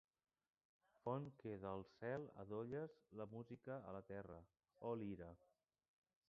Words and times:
Font 1.01 1.27
que 1.43 1.51
del 1.65 1.83
cel 1.89 2.25
adolles 2.45 2.97
la 3.21 3.29
música 3.35 3.77
a 3.91 3.95
la 3.99 4.03
terra, 4.09 4.41
oh 4.91 4.97
lira! 5.05 5.31